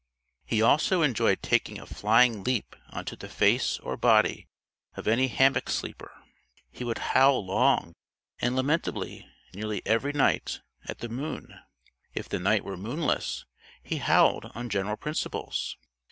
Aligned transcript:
He 0.45 0.63
also 0.63 1.03
enjoyed 1.03 1.43
taking 1.43 1.77
a 1.79 1.85
flying 1.85 2.43
leap 2.43 2.75
onto 2.89 3.15
the 3.15 3.29
face 3.29 3.77
or 3.77 3.97
body 3.97 4.47
of 4.95 5.07
any 5.07 5.27
hammock 5.27 5.69
sleeper. 5.69 6.11
He 6.71 6.83
would 6.83 6.97
howl 7.13 7.45
long 7.45 7.93
and 8.39 8.55
lamentably, 8.55 9.29
nearly 9.53 9.83
every 9.85 10.11
night, 10.11 10.59
at 10.87 10.97
the 11.01 11.09
moon. 11.09 11.53
If 12.15 12.27
the 12.27 12.39
night 12.39 12.63
were 12.65 12.77
moonless, 12.77 13.45
he 13.83 13.97
howled 13.97 14.45
on 14.55 14.69
general 14.69 14.97
principles. 14.97 15.77